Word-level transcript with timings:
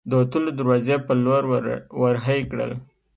د 0.09 0.11
وتلو 0.19 0.49
دروازې 0.59 0.95
په 1.07 1.13
لور 1.23 1.43
ور 2.01 2.15
هۍ 2.25 2.41
کړل. 2.51 2.71